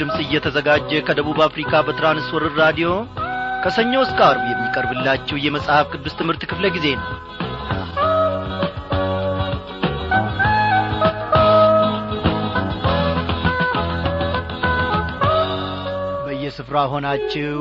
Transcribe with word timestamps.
ድምፅ 0.00 0.18
እየተዘጋጀ 0.24 1.00
ከደቡብ 1.06 1.38
አፍሪካ 1.46 1.82
በትራንስወርር 1.86 2.54
ራዲዮ 2.62 2.90
ከሰኞ 3.64 3.94
እስከ 4.04 4.20
አርብ 4.28 4.44
የሚቀርብላችሁ 4.50 5.38
የመጽሐፍ 5.42 5.88
ቅዱስ 5.94 6.14
ትምህርት 6.20 6.44
ክፍለ 6.50 6.66
ጊዜ 6.76 6.86
ነው። 7.00 7.08
በየስፍራ 16.24 16.76
ሆናችሁ 16.92 17.54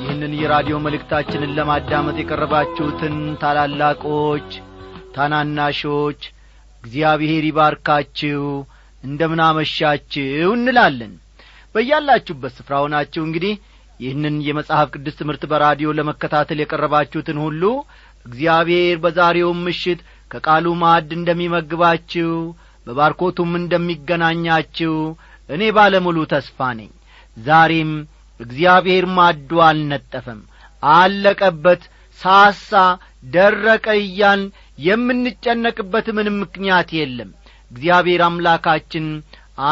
ይህንን 0.00 0.32
የራዲዮ 0.40 0.76
መልእክታችንን 0.84 1.54
ለማዳመጥ 1.58 2.16
የቀረባችሁትን 2.20 3.16
ታላላቆች 3.42 4.50
ታናናሾች 5.16 6.20
እግዚአብሔር 6.84 7.44
ይባርካችሁ 7.48 8.42
እንደምናመሻችሁ 9.04 10.24
እንላለን 10.58 11.12
በያላችሁበት 11.74 12.52
ስፍራ 12.58 12.74
ሆናችሁ 12.82 13.22
እንግዲህ 13.26 13.54
ይህንን 14.00 14.36
የመጽሐፍ 14.46 14.88
ቅዱስ 14.94 15.14
ትምህርት 15.18 15.42
በራዲዮ 15.50 15.88
ለመከታተል 15.96 16.58
የቀረባችሁትን 16.62 17.38
ሁሉ 17.44 17.62
እግዚአብሔር 18.26 18.96
በዛሬውም 19.02 19.60
ምሽት 19.66 20.00
ከቃሉ 20.30 20.66
ማዕድ 20.82 21.10
እንደሚመግባችሁ 21.18 22.30
በባርኮቱም 22.86 23.50
እንደሚገናኛችሁ 23.60 24.94
እኔ 25.48 25.62
ባለሙሉ 25.76 26.18
ተስፋ 26.32 26.68
ነኝ። 26.78 26.90
ዛሬም 27.36 27.90
እግዚአብሔር 28.40 29.04
ማዱ 29.16 29.50
አልነጠፈም 29.66 30.40
አለቀበት 30.92 31.82
ሳሳ 32.18 32.70
ደረቀ 33.32 33.86
እያልን 34.02 34.44
የምንጨነቅበት 34.86 36.06
ምንም 36.16 36.36
ምክንያት 36.42 36.88
የለም። 36.98 37.30
እግዚአብሔር 37.70 38.22
አምላካችን 38.28 39.06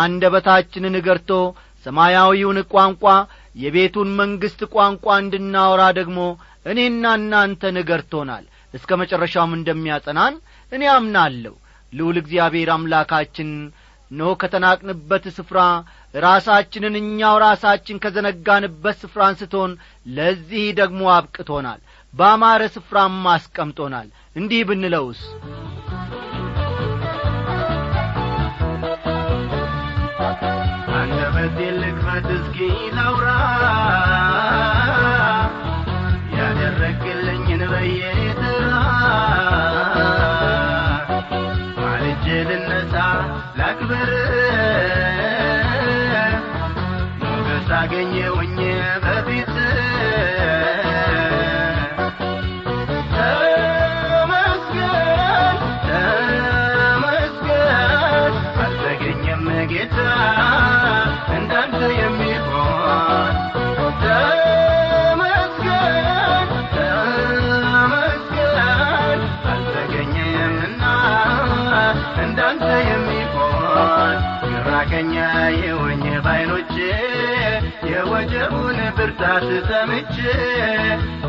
አንደበታችንን 0.01 0.99
እገርቶ 0.99 1.31
ሰማያዊውን 1.87 2.59
ቋንቋ 2.73 3.05
የቤቱን 3.57 4.09
መንግሥት 4.21 4.61
ቋንቋ 4.75 5.07
እንድናወራ 5.23 5.83
ደግሞ 5.99 6.21
እኔና 6.67 7.05
እናንተ 7.19 7.71
ንገርቶናል። 7.77 8.45
እስከ 8.75 8.91
መጨረሻውም 9.01 9.53
እንደሚያጸናን 9.59 10.35
እኔ 10.73 10.83
አምናለሁ። 10.95 11.55
ልዑል 11.93 12.17
እግዚአብሔር 12.23 12.71
አምላካችን 12.75 13.51
ኖ 14.11 14.31
ከተናቅንበት 14.41 15.25
ስፍራ 15.37 15.59
ራሳችንን 16.21 16.95
እኛው 17.01 17.35
ራሳችን 17.45 18.01
ከዘነጋንበት 18.05 18.97
ስፍራ 19.03 19.21
አንስቶን 19.31 19.73
ለዚህ 20.11 20.67
ደግሞ 20.81 21.03
አብቅቶናል። 21.17 21.81
በአማረ 22.15 22.63
ስፍራም 22.77 23.19
አስቀምጦናል። 23.35 24.09
እንዲህ 24.37 24.63
ብንለውስ 24.69 25.21
አንደበቴን 31.41 31.75
ልክፈት 31.83 32.27
እስኪ 32.37 32.57
ላውራ 32.97 33.29
ያደረግልኝን 36.37 37.63
በየተራ 37.73 38.71
ማልጄ 41.79 42.27
ልነሳ 42.49 42.95
ላክብር። 43.61 44.11
ሞገስ 47.23 47.71
አገኘውኝ 47.81 48.59
የወጀቡን 78.49 78.79
ብርታት 78.97 79.47
ሰምቼ 79.69 80.15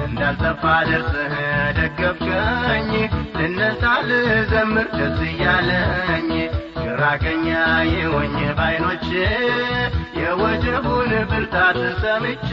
እንዳልጠፋ 0.01 0.61
ደርሰህ 0.89 1.33
ደገፍከኝ 1.77 2.91
ልነሳ 3.37 3.81
ልዘምር 4.07 4.87
ደስ 4.95 5.17
እያለኝ 5.29 6.29
ግራ 6.77 7.01
ቀኝ 7.23 7.43
የወኝ 7.93 8.37
ባይኖቼ 8.59 9.09
የወጀቡን 10.21 11.11
ብርታት 11.31 11.79
ሰምቼ 12.03 12.49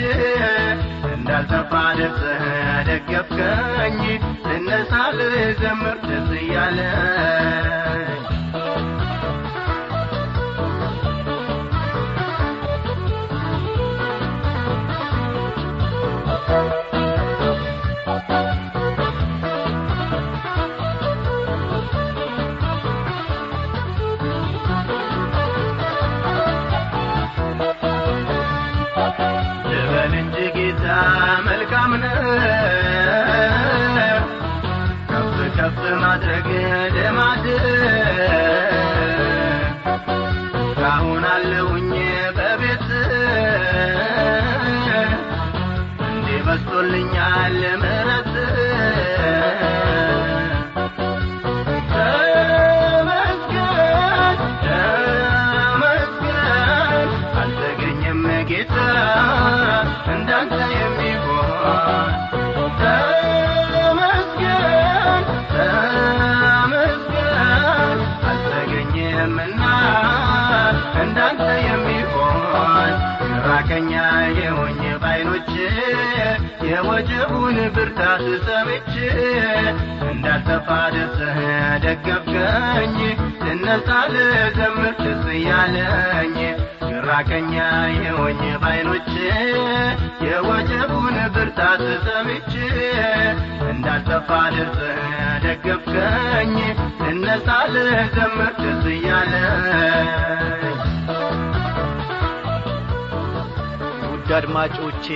እንዳልጠፋ 1.12 1.72
ደርሰህ 2.00 2.44
ደገፍከኝ 2.90 4.00
ልነሳ 4.48 4.92
ልዘምር 5.18 5.98
ደስ 6.08 6.30
እያለኝ 6.42 7.85
መልካም 31.68 31.92
ነው 32.00 32.12
ከፍ 35.08 35.32
ከፍ 35.56 35.78
ማድረግ 36.02 36.46
ልማድ 36.96 37.46
ካሁን 40.78 41.24
አለሁኝ 41.32 41.90
በቤት 42.38 42.86
እንዴ 46.06 46.28
በስቶልኛል 46.46 47.58
ጌታ 58.48 58.76
እንዳንተ 60.12 60.55
የወጀቡን 77.56 77.74
ብርታት 77.74 78.24
ሰምቼ 78.46 78.94
እንዳልጠፋ 80.08 80.66
ደርሰህ 80.94 81.38
ደገፍከኝ። 81.84 82.96
ልነሳ 83.44 83.88
ልዘምር 84.12 84.92
ደስ 85.00 85.24
እያለኝ 85.36 86.36
ግራ 86.82 87.08
ቀኝ 87.28 87.50
የሆኝ 87.98 88.42
ባይኖቼ 88.62 89.12
የወጀቡን 90.26 91.16
ብርታት 91.36 91.84
ሰምቼ 92.06 92.52
እንዳልጠፋ 93.70 94.28
ደርሰህ 94.56 95.00
ደገፍከኝ። 95.46 96.54
ልነሳ 97.02 97.48
ልዘምር 97.74 98.52
ደስ 98.60 98.84
እያለኝ። 98.94 100.08
ውድ 104.10 104.30
አድማጮቼ 104.38 105.06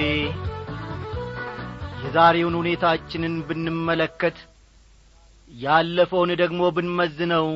የዛሬውን 2.10 2.54
ሁኔታችንን 2.58 3.34
ብንመለከት 3.48 4.36
ያለፈውን 5.50 6.30
ደግሞ 6.40 6.60
ብንመዝነው 6.76 7.46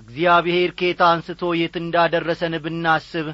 እግዚአብሔር 0.00 0.70
ኬታ 0.78 1.00
አንስቶ 1.10 1.42
የት 1.58 1.74
እንዳደረሰን 1.80 2.54
ብናስብ 2.64 3.26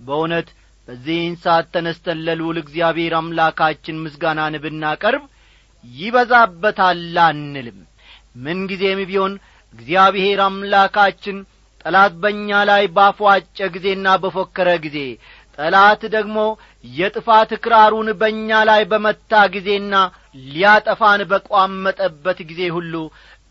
በእውነት 0.00 0.48
በዚህን 0.88 1.34
ሰዓት 1.44 1.66
ተነስተን 1.74 2.20
ለልዑል 2.26 2.58
እግዚአብሔር 2.62 3.14
አምላካችን 3.20 4.02
ምስጋናን 4.04 4.56
ብናቀርብ 4.64 5.24
ይበዛበታል 5.84 7.00
አንልም። 7.26 7.78
ምንጊዜም 8.44 9.02
ቢሆን 9.10 9.34
እግዚአብሔር 9.74 10.40
አምላካችን 10.46 11.38
ጠላት 11.84 12.14
በእኛ 12.22 12.60
ላይ 12.70 12.84
ባፏጨ 12.96 13.68
ጊዜና 13.74 14.16
በፎከረ 14.22 14.68
ጊዜ 14.86 14.98
ጠላት 15.60 16.02
ደግሞ 16.14 16.38
የጥፋት 16.94 17.50
ክራሩን 17.64 18.08
በእኛ 18.20 18.60
ላይ 18.68 18.82
በመታ 18.90 19.32
ጊዜና 19.54 19.94
ሊያጠፋን 20.46 21.22
በቋመጠበት 21.30 22.38
ጊዜ 22.50 22.62
ሁሉ 22.76 22.94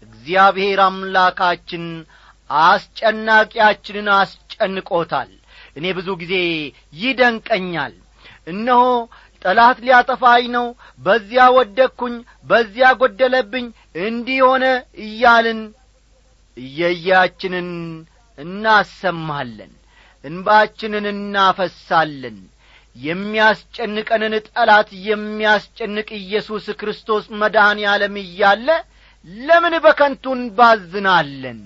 እግዚአብሔር 0.03 0.79
አምላካችን 0.85 1.85
አስጨናቂያችንን 2.50 4.07
አስጨንቆታል። 4.15 5.31
እኔ 5.77 5.85
ብዙ 5.97 6.09
ጊዜ 6.21 6.35
ይደንቀኛል። 7.01 7.94
እነሆ 8.47 8.83
ጠላት 9.41 9.77
ሊያጠፋኝ 9.85 10.45
ነው 10.56 10.65
በዚያ 11.00 11.44
ወደቅኩኝ 11.57 12.15
በዚያ 12.45 12.88
ጐደለብኝ 13.01 13.67
እንዲህ 14.06 14.39
ሆነ 14.47 14.65
እያልን 15.06 15.61
እየያችንን 16.57 17.69
እናሰማለን 18.38 19.71
እንባችንን 20.24 21.06
እናፈሳለን። 21.13 22.38
የሚያስጨንቀንን 22.95 24.33
ጠላት 24.50 24.89
የሚያስጨንቅ 25.07 26.10
ኢየሱስ 26.19 26.66
ክርስቶስ 26.80 27.25
መድኃኔ 27.42 27.80
ዓለም 27.92 28.16
እያለ 28.24 28.68
ለምን 29.44 29.74
በከንቱ 29.86 30.25
እንባዝናለን? 30.38 31.60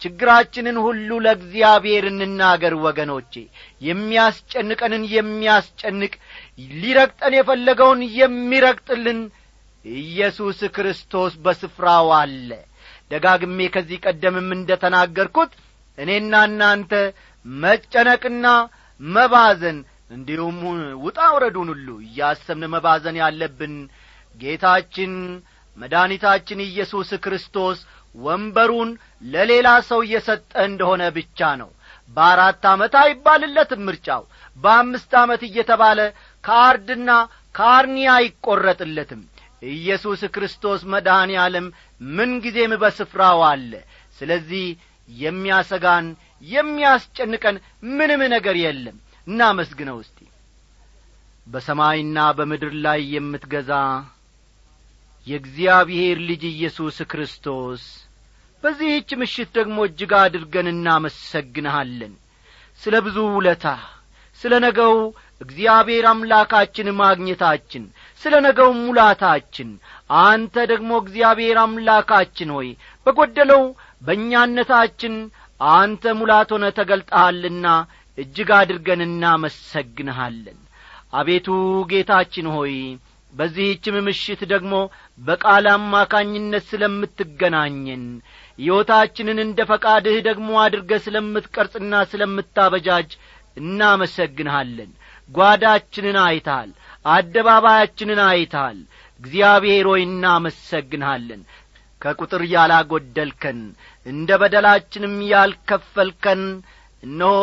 ችግራችንን 0.00 0.76
ሁሉ 0.84 1.10
ለእግዚአብሔር 1.24 2.04
እንናገር 2.10 2.74
ወገኖቼ። 2.84 3.32
የሚያስጨንቀንን 3.88 5.04
የሚያስጨንቅ 5.14 6.12
ሊረግጠን 6.76 7.34
የፈለገውን 7.38 8.02
የሚረግጥልን 8.18 9.20
ኢየሱስ 9.84 10.60
ክርስቶስ 10.76 11.32
በስፍራው 11.44 12.08
አለ። 12.18 12.50
ደጋግሜ 13.10 13.58
ከዚህ 13.74 13.98
ቀደምም 14.06 14.48
እንደ 14.56 14.70
ተናገርኩት 14.82 15.52
እኔና 15.98 16.32
እናንተ 16.48 16.92
መጨነቅና 17.62 18.46
መባዘን 19.00 19.78
እንዲሁም 20.10 20.58
ውጣ 21.04 21.18
ውረዱን 21.34 21.68
ሁሉ 21.72 21.88
እያሰብን 22.06 22.62
መባዘን 22.74 23.16
ያለብን 23.22 23.74
ጌታችን 24.34 25.12
መድኃኒታችን 25.76 26.60
ኢየሱስ 26.66 27.10
ክርስቶስ 27.24 27.78
ወንበሩን 28.18 28.90
ለሌላ 29.24 29.68
ሰው 29.88 30.00
እየሰጠ 30.06 30.52
እንደሆነ 30.68 31.02
ብቻ 31.16 31.48
ነው። 31.60 31.70
በአራት 32.16 32.62
ዓመት 32.70 32.94
አይባልለትም 33.00 33.82
ምርጫው። 33.88 34.22
በአምስት 34.56 35.12
ዓመት 35.22 35.42
እየተባለ 35.48 35.98
ካርድና 36.44 37.10
ካርኒ 37.54 37.96
አይቈረጥለትም 38.14 39.20
ኢየሱስ 39.72 40.20
ክርስቶስ 40.34 40.80
መድኃኔ 40.92 41.32
ዓለም 41.44 41.66
ምንጊዜም 42.10 42.72
በስፍራው 42.82 43.40
አለ። 43.50 43.72
ስለዚህ 44.18 44.66
የሚያሰጋን 45.08 46.06
የሚያስጨንቀን 46.42 47.56
ምንም 47.92 48.22
ነገር 48.34 48.56
የለም። 48.62 48.96
እናመስግነው 49.26 49.96
እስቲ። 50.02 50.18
በሰማይና 51.46 52.18
በምድር 52.38 52.72
ላይ 52.84 53.00
የምትገዛ 53.14 53.72
የእግዚአብሔር 55.26 56.18
ልጅ 56.28 56.42
ኢየሱስ 56.50 56.98
ክርስቶስ 57.10 57.82
በዚህች 58.62 59.10
ምሽት 59.20 59.50
ደግሞ 59.58 59.78
እጅግ 59.88 60.12
አድርገን 60.20 60.68
እናመሰግንሃለን። 60.72 62.14
ስለ 62.82 62.94
ብዙ 63.06 63.18
ውለታ 63.34 63.66
ስለ 64.40 64.54
ነገው 64.64 64.94
እግዚአብሔር 65.40 66.04
አምላካችን 66.10 66.88
ማግኘታችን 67.00 67.84
ስለ 68.22 68.34
ነገው 68.46 68.70
ሙላታችን 68.78 69.68
አንተ 70.22 70.56
ደግሞ 70.72 70.90
እግዚአብሔር 71.02 71.58
አምላካችን 71.62 72.50
ሆይ 72.56 72.68
በጐደለው 73.06 73.62
በእኛነታችን 74.02 75.14
አንተ 75.60 76.12
ሙላት 76.18 76.50
ሆነ 76.54 76.64
ተገልጠሃልና 76.76 77.66
እጅግ 78.18 78.50
አድርገን 78.58 79.00
እናመሰግንሃለን። 79.06 80.58
አቤቱ 81.12 81.48
ጌታችን 81.90 82.46
ሆይ 82.54 82.74
በዚህችም 83.32 83.96
ምሽት 84.06 84.40
ደግሞ 84.52 84.74
በቃል 85.18 85.66
አማካኝነት 85.72 86.64
ስለምትገናኘን 86.70 88.04
ሕይወታችንን 88.58 89.38
እንደ 89.44 89.60
ፈቃድህ 89.70 90.16
ደግሞ 90.28 90.50
አድርገ 90.62 90.92
ስለምትቀርጽና 91.04 91.92
ስለምታበጃጅ 92.12 93.10
እናመሰግንሃለን። 93.56 94.90
ጓዳችንን 95.28 96.18
አይታል 96.24 96.70
አደባባያችንን 97.12 98.20
አይታል 98.28 98.78
እግዚአብሔር 99.20 99.86
ሆይ 99.90 100.02
እናመሰግንሃለን 100.08 101.40
ከቁጥር 102.02 102.42
ያላጐደልከን 102.52 103.60
እንደ 104.06 104.30
በደላችንም 104.40 105.14
ያልከፈልከን 105.32 106.42
እነሆ 107.02 107.36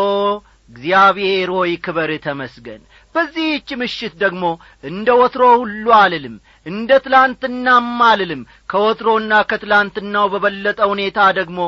እግዚአብሔር 0.69 1.49
ሆይ 1.55 1.71
ክበር 1.85 2.11
ተመስገን። 2.23 2.79
በዚህች 3.15 3.69
ምሽት 3.81 4.13
ደግሞ 4.23 4.45
እንደ 4.89 5.09
ወትሮ 5.19 5.43
ሁሉ 5.61 5.85
አልልም 5.99 6.35
እንደ 6.65 6.97
ትላንትናም 7.05 7.89
አልልም። 8.07 8.41
ከወትሮና 8.71 9.41
ከትላንትናው 9.51 10.25
በበለጠ 10.33 10.79
ሁኔታ 10.91 11.27
ደግሞ 11.39 11.59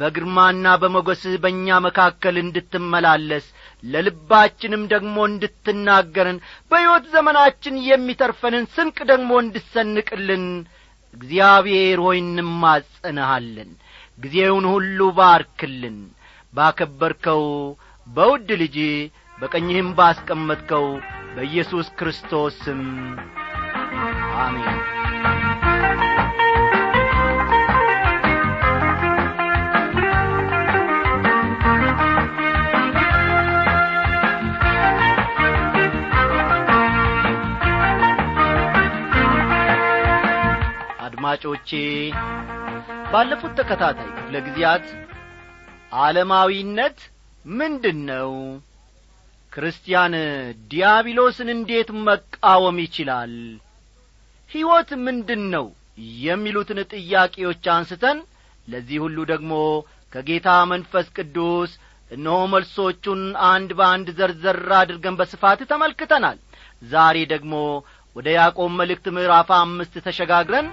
በግርማና 0.00 0.66
በሞገስህ 0.82 1.34
በእኛ 1.42 1.78
መካከል 1.86 2.36
እንድትመላለስ 2.42 3.46
ለልባችንም 3.84 4.84
ደግሞ 4.92 5.16
እንድትናገርን 5.30 6.38
በሕይወት 6.70 7.06
ዘመናችን 7.14 7.82
የሚተርፈንን 7.88 8.70
ስንቅ 8.76 8.98
ደግሞ 9.12 9.32
እንድሰንቅልን 9.44 10.46
እግዚአብሔር 11.14 11.98
ሆይ 12.04 12.18
እንማጸንሃለን። 12.22 13.70
ጊዜውን 14.18 14.66
ሁሉ 14.72 14.98
ባርክልን። 15.18 15.98
ባከበርከው 16.54 17.44
በውድ 18.06 18.48
ልጅ 18.62 18.76
በቀኝህም 19.38 19.88
ባስቀመጥከው 19.98 20.86
በኢየሱስ 21.36 21.86
ክርስቶስ 21.98 22.56
ስም 22.64 22.82
አሜን 24.42 24.78
አድማጮቼ 41.24 41.70
ባለፉት 43.12 43.52
ተከታታይ 43.58 44.08
ክፍለ 44.14 44.36
ጊዜያት 44.46 44.86
ዓለማዊነት 45.98 46.98
ምንድን 47.52 47.98
ነው 48.08 48.30
ክርስቲያን 49.52 50.14
ዲያብሎስን 50.72 51.48
እንዴት 51.54 51.88
መቃወም 52.08 52.76
ይችላል? 52.84 53.34
ሕይወት 54.50 54.90
ምንድን 55.06 55.42
ነው 55.54 55.66
የሚሉትን 56.24 56.80
ጥያቄዎች 56.92 57.64
አንስተን 57.76 58.18
ለዚህ 58.68 58.98
ሁሉ 59.04 59.18
ደግሞ 59.32 59.52
ከጌታ 60.12 60.48
መንፈስ 60.72 61.08
ቅዱስ 61.18 61.72
እነሆ 62.10 62.38
መልሶቹን 62.54 63.22
አንድ 63.52 63.72
በአንድ 63.78 64.08
ዘርዘር 64.18 64.62
አድርገን 64.80 65.18
በስፋት 65.20 65.62
ተመልክተናል። 65.70 66.38
ዛሬ 66.90 67.18
ደግሞ 67.32 67.54
ወደ 68.16 68.28
ያዕቆብ 68.36 68.72
መልእክት 68.80 69.06
ምዕራፍ 69.16 69.50
አምስት 69.58 69.94
ተሸጋግረን 70.06 70.66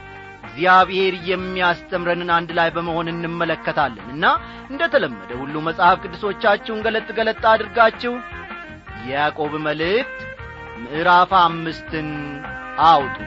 እግዚአብሔር 0.59 1.13
የሚያስተምረንን 1.27 2.29
አንድ 2.37 2.49
ላይ 2.57 2.69
በመሆን 2.75 3.09
እንመለከታለን 3.11 4.07
እና 4.13 4.25
እንደ 4.69 4.81
ተለመደ 4.93 5.31
ሁሉ 5.41 5.55
መጽሐፍ 5.67 5.97
ቅዱሶቻችሁን 6.03 6.83
ገለጥ 6.85 7.07
ገለጥ 7.19 7.41
አድርጋችሁ 7.51 8.13
የያዕቆብ 9.05 9.53
መልእክት 9.67 10.19
ምዕራፍ 10.81 11.31
አምስትን 11.39 12.09
አውጡ። 12.87 13.17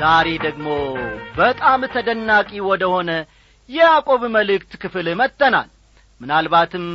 ዛሬ 0.00 0.28
ደግሞ 0.44 0.68
በጣም 1.36 1.82
ተደናቂ 1.94 2.50
ወደ 2.68 2.84
ሆነ 2.94 3.10
የያዕቆብ 3.70 4.22
መልእክት 4.34 4.72
ክፍል 4.82 5.06
መጥተናል 5.20 5.68
ምናልባትም 6.24 6.86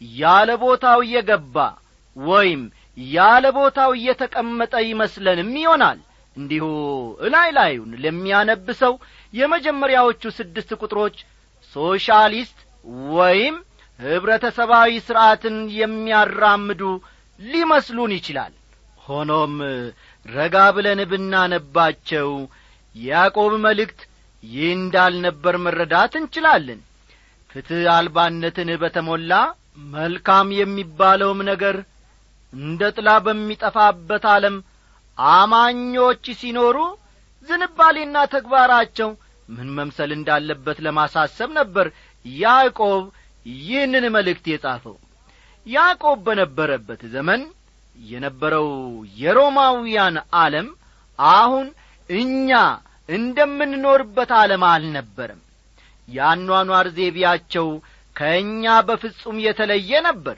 ያለ 0.00 0.50
ቦታው 0.62 0.98
እየገባ 1.06 1.56
ወይም 2.16 2.62
ያለ 3.12 3.44
ቦታው 3.56 3.90
እየተቀመጠ 3.98 4.74
ይመስለንም 4.88 5.50
ይሆናል። 5.62 6.00
እንዲሁ 6.36 6.64
እላይ 7.26 7.48
ላዩን 7.56 7.90
ለሚያነብሰው 8.04 8.94
የመጀመሪያዎቹ 9.34 10.22
ስድስት 10.38 10.70
ቁጥሮች 10.80 11.16
ሶሻሊስት 11.76 12.58
ወይም 13.14 13.56
ኅብረተሰባዊ 14.00 14.92
ሥርዓትን 15.06 15.56
የሚያራምዱ 15.80 16.82
ሊመስሉን 17.40 18.12
ይችላል። 18.18 18.52
ሆኖም 19.04 19.54
ረጋ 20.26 20.56
ብለን 20.76 21.00
ብናነባቸው 21.10 22.30
ያዕቆብ 22.94 23.52
መልእክት 23.66 24.00
ይህ 24.42 24.68
እንዳልነበር 24.78 25.54
መረዳት 25.64 26.12
እንችላለን 26.20 26.80
ፍትሕ 27.54 27.84
አልባነትን 27.94 28.70
በተሞላ 28.82 29.32
መልካም 29.94 30.48
የሚባለውም 30.58 31.40
ነገር 31.50 31.76
እንደ 32.52 32.90
ጥላ 32.96 33.10
በሚጠፋበት 33.26 34.24
ዓለም 34.34 34.56
አማኞች 35.18 36.24
ሲኖሩ 36.40 36.76
ዝንባሌና 37.48 38.16
ተግባራቸው 38.34 39.10
ምን 39.48 39.68
መምሰል 39.78 40.10
እንዳለበት 40.16 40.78
ለማሳሰብ 40.86 41.50
ነበር 41.58 41.86
ያዕቆብ 42.24 43.02
ይህንን 43.46 44.04
መልእክት 44.14 44.46
የጻፈው። 44.50 44.96
ያዕቆብ 45.66 46.18
በነበረበት 46.26 47.02
ዘመን 47.14 47.42
የነበረው 48.04 48.68
የሮማውያን 49.20 50.16
ዓለም 50.40 50.68
አሁን 51.18 51.66
እኛ 52.10 52.50
እንደምንኖርበት 53.08 54.30
ዓለም 54.40 54.62
አልነበረም 54.70 55.40
የአኗኗር 56.08 56.86
ዜቢያቸው 56.96 57.68
ከእኛ 58.16 58.64
በፍጹም 58.88 59.36
የተለየ 59.44 60.00
ነበር። 60.08 60.36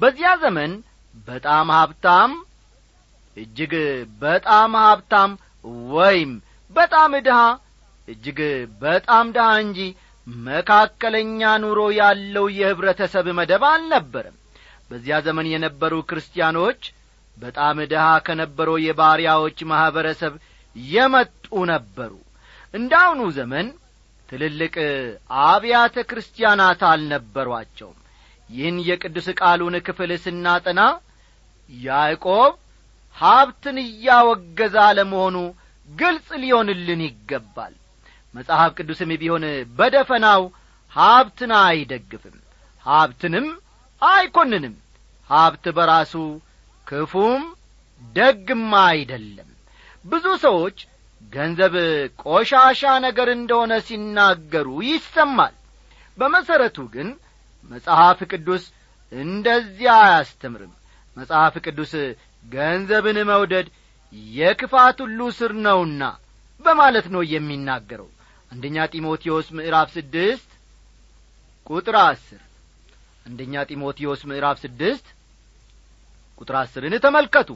በዚያ 0.00 0.30
ዘመን 0.42 0.72
በጣም 1.28 1.68
ሀብታም 1.76 2.32
እጅግ 3.36 3.72
በጣም 4.22 4.72
ሀብታም 4.82 5.32
ወይም 5.92 6.32
በጣም 6.70 7.12
ድሃ 7.26 7.40
እጅግ 8.08 8.38
በጣም 8.82 9.26
ድሃ 9.36 9.48
እንጂ 9.64 9.80
መካከለኛ 10.46 11.40
ኑሮ 11.62 11.80
ያለው 11.98 12.46
የኅብረተሰብ 12.58 13.26
መደብ 13.38 13.64
አልነበረም። 13.70 14.36
በዚያ 14.90 15.16
ዘመን 15.26 15.46
የነበሩ 15.52 15.94
ክርስቲያኖች 16.08 16.82
በጣም 17.36 17.78
ድሃ 17.90 18.06
ከነበረው 18.26 18.76
የባሪያዎች 18.84 19.58
ማኅበረሰብ 19.70 20.34
የመጡ 20.76 21.44
ነበሩ። 21.72 22.12
እንደ 22.74 22.92
አሁኑ 23.02 23.20
ዘመን 23.36 23.66
ትልልቅ 24.28 24.74
አብያተ 25.46 25.96
ክርስቲያናት 26.10 26.80
አልነበሯቸውም። 26.90 27.98
ይህን 28.50 28.76
የቅዱስ 28.88 29.26
ቃሉን 29.40 29.76
ክፍል 29.86 30.10
ስናጠና 30.24 30.80
ያዕቆብ 31.70 32.52
ሀብትን 33.16 33.76
እያወገዘ 33.84 34.74
አለመሆኑ 34.86 35.36
ግልጽ 35.88 36.28
ሊሆንልን 36.42 37.00
ይገባል። 37.06 37.74
መጽሐፍ 38.34 38.70
ቅዱስም 38.78 39.10
ቢሆን 39.20 39.44
በደፈናው 39.78 40.42
ሀብትን 40.92 41.52
አይደግፍም 41.62 42.36
ሀብትንም 42.84 43.46
አይኰንንም 44.02 44.74
ሀብት 45.30 45.64
በራሱ 45.76 46.14
ክፉም 46.86 47.42
ደግም 48.14 48.66
አይደለም። 48.82 49.48
ብዙ 50.04 50.26
ሰዎች 50.44 50.78
ገንዘብ 51.32 51.74
ቆሻሻ 52.24 52.82
ነገር 53.06 53.28
እንደሆነ 53.34 53.72
ሲናገሩ 53.86 54.68
ይሰማል። 54.88 55.54
በመሠረቱ 56.18 56.78
ግን 56.94 57.08
መጽሐፍ 57.70 58.18
ቅዱስ 58.32 58.64
እንደዚያ 59.12 59.92
አያስተምርም። 60.04 60.72
መጽሐፍ 61.16 61.54
ቅዱስ 61.66 61.92
ገንዘብን 62.44 63.18
መውደድ 63.30 63.66
የክፋት 64.34 64.98
ሁሉ 65.04 65.20
ስር 65.38 65.52
ነውና 65.66 66.02
በማለት 66.60 67.06
ነው 67.14 67.22
የሚናገረው። 67.32 68.08
አንደኛ 68.52 68.76
ጢሞቴዎስ 68.92 69.46
ምዕራፍ 69.56 69.88
ስድስት 69.96 70.50
ቁጥር 71.66 71.96
አስር። 72.02 72.42
አንደኛ 73.26 73.64
ጢሞቴዎስ 73.70 74.20
ምዕራፍ 74.30 74.58
ስድስት 74.64 75.06
ቁጥር 76.40 76.56
አስርን 76.60 76.94
ተመልከቱ። 77.04 77.50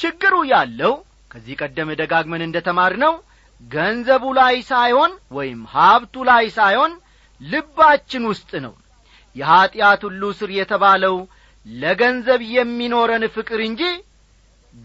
ችግሩ 0.00 0.34
ያለው 0.52 0.94
ከዚህ 1.34 1.54
ቀደም 1.60 1.88
ደጋግመን 2.00 2.42
እንደ 2.44 2.58
ተማር 2.66 2.94
ነው 3.02 3.14
ገንዘቡ 3.70 4.24
ላይ 4.38 4.56
ሳይሆን 4.68 5.12
ወይም 5.36 5.60
ሀብቱ 5.72 6.24
ላይ 6.28 6.44
ሳይሆን 6.56 6.92
ልባችን 7.40 8.24
ውስጥ 8.30 8.50
ነው። 8.64 8.74
የኀጢአት 9.36 10.02
ሁሉ 10.08 10.22
ስር 10.38 10.50
የተባለው 10.56 11.16
ለገንዘብ 11.66 12.40
የሚኖረን 12.54 13.24
ፍቅር 13.36 13.60
እንጂ 13.66 13.82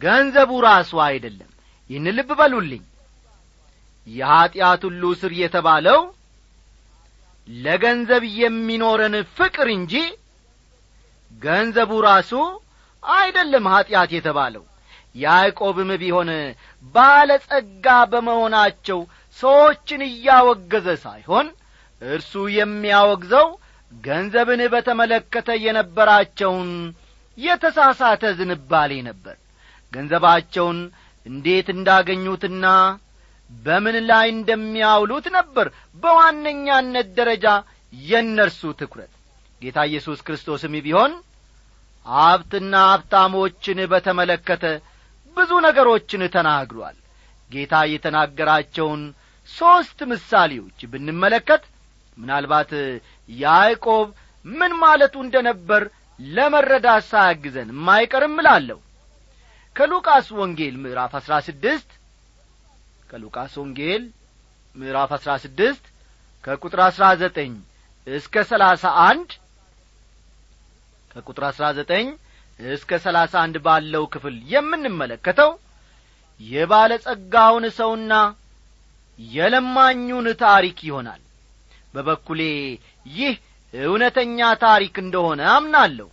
ገንዘቡ 0.01 0.51
ራሱ 0.65 0.91
አይደለም። 1.07 1.49
ይህን 1.89 2.07
ልብ 2.17 2.31
በሉልኝ። 2.39 2.83
የኀጢአት 4.07 4.81
ሁሉ 4.87 5.03
ስር 5.21 5.33
የተባለው 5.41 5.99
ለገንዘብ 7.47 8.23
የሚኖረን 8.39 9.15
ፍቅር 9.37 9.67
እንጂ 9.75 9.93
ገንዘቡ 11.41 11.91
ራሱ 12.05 12.31
አይደለም 13.03 13.65
ኀጢአት 13.73 14.11
የተባለው 14.17 14.63
ያዕቆብም 15.19 15.89
ቢሆን 16.01 16.29
ባለጸጋ 16.95 17.85
በመሆናቸው 18.11 18.99
ሰዎችን 19.37 20.01
እያወገዘ 20.07 20.87
ሳይሆን 21.03 21.47
እርሱ 22.01 22.33
የሚያወግዘው 22.57 23.47
ገንዘብን 24.03 24.61
በተመለከተ 24.73 25.49
የነበራቸውን 25.65 26.71
የተሳሳተ 27.37 28.23
ዝንባሌ 28.39 28.91
ነበር። 29.07 29.35
ገንዘባቸውን 29.93 30.79
እንዴት 31.25 31.67
እንዳገኙትና 31.75 32.65
በምን 33.49 33.95
ላይ 34.09 34.27
እንደሚያውሉት 34.33 35.25
ነበር 35.37 35.67
በዋነኛነት 36.03 37.07
ደረጃ 37.17 37.45
የእነርሱ 37.93 38.61
ትኩረት። 38.79 39.11
ጌታ 39.61 39.79
ኢየሱስ 39.89 40.19
ክርስቶስም 40.27 40.73
ቢሆን 40.85 41.13
ሀብትና 42.05 42.73
ሀብታሞችን 42.91 43.79
በተመለከተ 43.91 44.63
ብዙ 45.39 45.51
ነገሮችን 45.65 46.23
ተናግሯል። 46.35 46.97
ጌታ 47.51 47.73
የተናገራቸውን 47.91 49.01
ሦስት 49.49 49.99
ምሳሌዎች 50.11 50.79
ብንመለከት 50.91 51.63
ምናልባት 52.17 52.71
ያዕቆብ 53.29 54.07
ምን 54.45 54.73
ማለቱ 54.81 55.15
እንደ 55.25 55.35
ነበር 55.47 55.83
ለመረዳት 56.19 57.03
ሳያግዘን 57.09 57.69
ማይቀርም 57.87 58.35
እላለሁ። 58.41 58.79
ከሉቃስ 59.75 60.27
ወንጌል 60.39 60.75
ምዕራፍ 60.83 61.13
አሥራ 61.19 61.33
ስድስት 61.47 61.89
ከሉቃስ 63.09 63.53
ወንጌል 63.61 64.03
ምዕራፍ 64.75 65.11
አሥራ 65.17 65.31
ስድስት 65.43 65.83
ከቁጥር 66.43 66.81
አሥራ 66.87 67.05
ዘጠኝ 67.21 67.53
እስከ 68.07 68.43
ሰላሳ 68.51 68.83
አንድ 69.05 69.29
ከቁጥር 71.11 71.43
አሥራ 71.49 71.65
ዘጠኝ 71.77 72.07
እስከ 72.59 72.91
ሰላሳ 73.03 73.33
አንድ 73.43 73.55
ባለው 73.65 74.03
ክፍል 74.13 74.35
የምንመለከተው 74.53 75.51
የባለጸጋውን 76.39 77.65
ሰውና 77.77 78.13
የለማኙን 79.19 80.27
ታሪክ 80.43 80.77
ይሆናል። 80.87 81.21
በበኩሌ 81.93 82.41
ይህ 83.13 83.35
እውነተኛ 83.73 84.39
ታሪክ 84.63 84.95
እንደሆነ 85.03 85.41
አምናለሁ። 85.55 86.07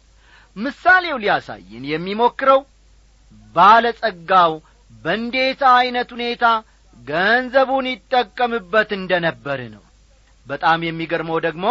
ምሳሌው 0.56 1.16
ሊያሳይን 1.22 1.84
የሚሞክረው 1.92 2.60
ባለጸጋው 3.56 4.52
በእንዴት 5.04 5.60
ዐይነት 5.72 6.08
ሁኔታ 6.16 6.44
ገንዘቡን 6.98 7.86
ይጠቀምበት 7.92 8.90
እንደ 8.98 9.12
ነበር 9.26 9.60
ነው። 9.74 9.82
በጣም 10.46 10.80
የሚገርመው 10.86 11.38
ደግሞ 11.46 11.66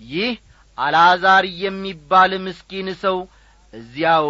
ይህ 0.00 0.32
አልዓዛር 0.78 1.44
የሚባል 1.62 2.32
ምስኪን 2.44 2.88
ሰው 3.04 3.16
እዚያው 3.72 4.28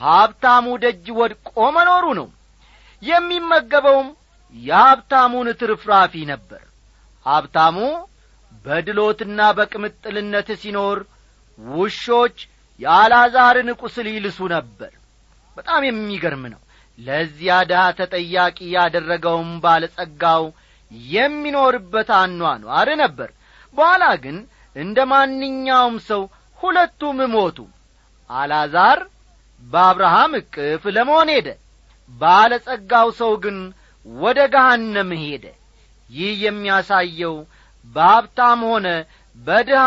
ሀብታሙ 0.00 0.66
ደጅ 0.84 1.06
ወድቆ 1.18 1.56
መኖሩ 1.76 2.04
ነው። 2.20 2.28
የሚመገበውም 3.02 4.08
የሀብታሙን 4.54 5.48
ትርፍራፊ 5.60 6.14
ነበር። 6.32 6.62
ሀብታሙ 7.26 7.76
በድሎትና 8.64 9.40
በቅምጥልነት 9.58 10.48
ሲኖር 10.62 10.98
ውሾች 11.58 12.36
የአልዓዛርን 12.80 13.68
ቁስል 13.80 14.06
ይልሱ 14.12 14.38
ነበር። 14.54 14.92
በጣም 15.56 15.82
የሚገርም 15.86 16.44
ነው። 16.52 16.60
ለዚያ 16.98 17.54
ድሃ 17.70 17.82
ተጠያቂ 17.98 18.58
ያደረገውም 18.74 19.50
ባለጸጋው 19.64 20.44
የሚኖርበት 21.10 22.10
አኗኗር 22.18 22.88
ነበር። 23.02 23.30
በኋላ 23.74 24.04
ግን 24.24 24.36
እንደ 24.76 24.98
ማንኛውም 25.12 25.96
ሰው 26.08 26.22
ሁለቱም 26.58 27.18
ሞቱ 27.34 27.58
አልዓዛር 28.32 28.98
በአብርሃም 29.62 30.32
እቅፍ 30.38 30.82
ለመሆን 30.96 31.28
ሄደ። 31.34 31.48
ባለጸጋው 32.10 33.08
ሰው 33.20 33.32
ግን 33.44 33.58
ወደ 34.06 34.38
ገሃነም 34.54 35.10
ሄደ። 35.22 35.44
ይህ 36.10 36.32
የሚያሳየው 36.44 37.36
በሀብታም 37.86 38.60
ሆነ 38.70 38.86
በድሃ 39.36 39.84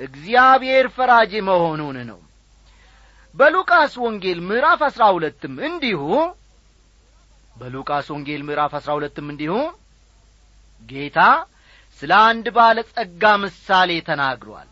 እግዚአብሔር 0.00 0.86
ፈራጅ 0.96 1.32
መሆኑን 1.48 1.96
ነው። 2.10 2.18
በሉቃስ 3.34 3.92
ወንጌል 4.04 4.40
ምዕራፍ 4.48 4.80
አሥራ 4.88 5.04
ሁለትም 5.14 5.54
እንዲሁ 5.68 6.02
በሉቃስ 7.56 8.06
ወንጌል 8.12 8.42
ምዕራፍ 8.48 8.72
አሥራ 8.78 8.90
ሁለትም 8.98 9.26
እንዲሁ 9.32 9.54
ጌታ 10.82 11.18
ስለ 12.00 12.12
አንድ 12.26 12.46
ባለ 12.56 12.78
ጸጋ 12.90 13.22
ምሳሌ 13.42 13.90
ተናግሯል። 14.06 14.68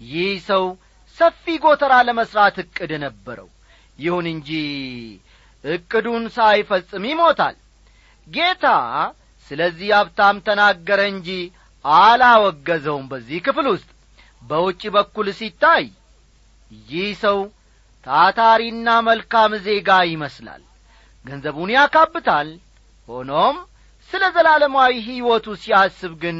ይህ 0.00 0.32
ሰው 0.46 0.64
ሰፊ 1.18 1.44
ጐተራ 1.62 1.92
ለመሥራት 2.06 2.56
ዕቅድ 2.62 2.92
ነበረው። 3.04 3.48
ይሁን 3.98 4.26
እንጂ 4.32 4.48
ዕቅዱን 5.64 6.24
ሳይፈጽም 6.36 7.04
ይሞታል። 7.10 7.56
ጌታ 8.26 8.66
ስለዚህ 9.50 9.88
ሀብታም 9.96 10.36
ተናገረ 10.46 11.00
እንጂ 11.12 11.28
አላወገዘውም 11.84 13.06
በዚህ 13.10 13.38
ክፍል 13.46 13.66
ውስጥ። 13.72 13.88
በውጭ 14.42 14.82
በኩል 14.94 15.26
ሲታይ 15.38 15.84
ይህ 16.88 17.08
ሰው 17.22 17.38
ታታሪና 18.06 18.88
መልካም 19.08 19.52
ዜጋ 19.66 19.90
ይመስላል። 20.10 20.62
ገንዘቡን 21.24 21.70
ያካብታል። 21.76 22.48
ሆኖም 23.08 23.56
ስለ 24.10 24.24
ዘላለማዊ 24.34 24.92
ሕይወቱ 25.06 25.46
ሲያስብ 25.62 26.12
ግን 26.22 26.38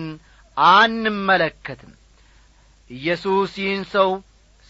አንመለከትም። 0.56 1.92
ኢየሱስ 2.90 3.52
ይህን 3.60 3.84
ሰው 3.94 4.10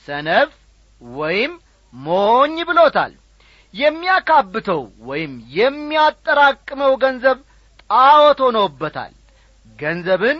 ሰነፍ 0.09 0.51
ወይም 1.01 1.53
ሞኝ 1.95 2.57
ብሎታል። 2.69 3.13
የሚያካብተው 3.75 4.81
ወይም 5.09 5.33
የሚያጠራቅመው 5.59 6.93
ገንዘብ 7.03 7.39
ጣዖት 7.91 8.39
ሆኖበታል። 8.47 9.13
ገንዘብን 9.79 10.39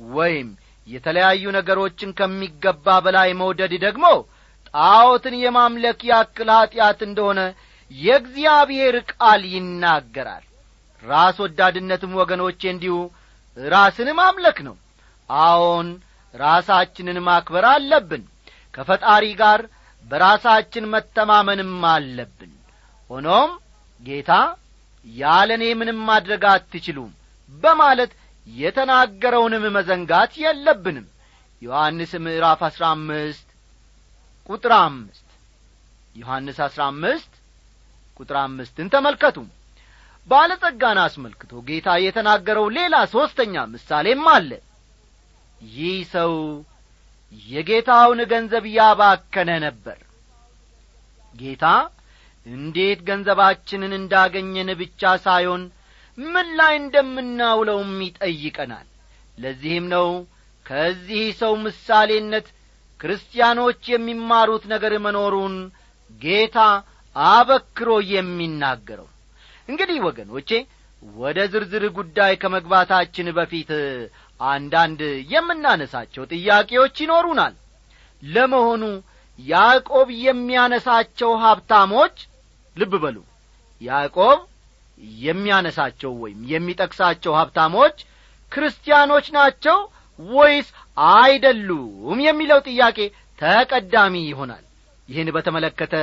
ወይም 0.00 0.48
የተለያዩ 0.88 1.44
ነገሮችን 1.56 2.10
ከሚገባ 2.18 2.86
በላይ 3.04 3.30
መውደድ 3.40 3.72
ደግሞ 3.84 4.06
ጣዖትን 4.74 5.34
የማምለክ 5.40 6.00
ያክል 6.10 6.48
ኀጢአት 6.54 7.00
እንደሆነ 7.06 7.40
የእግዚአብሔር 7.90 8.96
ቃል 9.12 9.42
ይናገራል። 9.54 10.44
ራስ 11.02 11.36
ወዳድነትም 11.44 12.12
ወገኖቼ 12.20 12.60
እንዲሁ 12.72 12.94
ራስን 13.56 14.08
ማምለክ 14.20 14.58
ነው። 14.68 14.76
አዎን 15.30 15.88
ራሳችንን 16.34 17.18
ማክበር 17.26 17.64
አለብን 17.72 18.22
ከፈጣሪ 18.74 19.24
ጋር 19.40 19.60
በራሳችን 20.06 20.90
መተማመንም 20.94 21.72
አለብን። 21.92 22.52
ሆኖም 23.10 23.50
ጌታ 24.02 24.32
ያለ 25.06 25.50
እኔ 25.58 25.64
ምንም 25.80 25.98
ማድረግ 26.08 26.42
አትችሉም 26.50 27.10
በማለት 27.52 28.12
የተናገረውንም 28.46 29.64
መዘንጋት 29.76 30.32
የለብንም። 30.42 31.06
ዮሐንስ 31.62 32.12
ምዕራፍ 32.24 32.60
አሥራ 32.68 32.84
አምስት 32.96 33.46
ቁጥር 34.48 34.72
አምስት 34.80 35.28
ዮሐንስ 36.16 36.58
አሥራ 36.66 36.82
አምስት 36.92 37.32
ቁጥር 38.20 38.36
አምስትን 38.42 38.88
ተመልከቱ። 38.94 39.36
ባለጸጋን 40.28 40.98
አስመልክቶ 41.02 41.52
ጌታ 41.68 41.88
የተናገረው 42.02 42.66
ሌላ 42.76 42.94
ሦስተኛ 43.14 43.64
ምሳሌም 43.72 44.22
አለ። 44.34 44.50
ይህ 45.60 45.96
ሰው 46.14 46.32
የጌታውን 47.48 48.20
ገንዘብ 48.32 48.64
ያባከነ 48.74 49.50
ነበር። 49.64 49.98
ጌታ 51.34 51.64
እንዴት 52.46 53.00
ገንዘባችንን 53.08 53.92
እንዳገኘን 53.98 54.70
ብቻ 54.80 55.02
ሳይሆን 55.24 55.62
ምን 56.18 56.48
ላይ 56.58 56.74
እንደምናውለውም 56.80 57.92
ይጠይቀናል። 58.06 58.86
ለዚህም 59.38 59.86
ነው 59.94 60.08
ከዚህ 60.66 61.24
ሰው 61.40 61.52
ምሳሌነት 61.64 62.46
ክርስቲያኖች 63.00 63.82
የሚማሩት 63.92 64.64
ነገር 64.72 64.92
መኖሩን 65.06 65.56
ጌታ 66.20 66.58
አበክሮ 67.16 67.90
የሚናገረው። 68.12 69.08
እንግዲህ 69.68 69.98
ወገኖቼ 70.06 70.50
ወደ 71.16 71.38
ዝርዝር 71.52 71.84
ጉዳይ 71.96 72.32
ከመግባታችን 72.42 73.26
በፊት 73.36 73.70
አንዳንድ 74.40 75.00
የምናነሳቸው 75.30 76.22
ጥያቄዎች 76.32 76.96
ይኖሩናል። 77.04 77.54
ለመሆኑ 78.22 78.82
ያዕቆብ 79.38 80.08
የሚያነሳቸው 80.24 81.30
ሀብታሞች 81.44 82.16
ልብ 82.76 82.92
በሉ። 83.02 83.16
ያዕቆብ 83.80 84.40
የሚያነሳቸው 85.22 86.12
ወይም 86.22 86.40
የሚጠቅሳቸው 86.52 87.32
ሀብታሞች 87.38 87.96
ክርስቲያኖች 88.52 89.26
ናቸው 89.36 89.78
ወይስ 90.18 90.68
አይደሉም 91.12 92.18
የሚለው 92.26 92.58
ጥያቄ 92.68 92.98
ተቀዳሚ 93.38 94.14
ይሆናል። 94.28 94.64
ይህን 95.08 95.28
በተመለከተ 95.36 95.94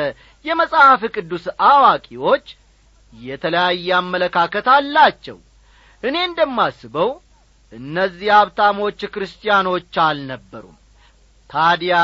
የመጽሐፍ 0.46 1.02
ቅዱስ 1.16 1.46
አዋቂዎች 1.68 2.48
የተለያየ 3.14 3.88
አመለካከት 4.00 4.68
አላቸው። 4.76 5.38
እኔ 6.04 6.16
እንደማስበው 6.28 7.10
እነዚህ 7.72 8.30
ሀብታሞች 8.36 9.00
ክርስቲያኖች 9.14 9.94
አልነበሩም። 10.06 10.78
ታዲያ 11.50 11.96